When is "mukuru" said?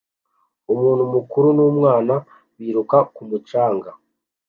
1.13-1.47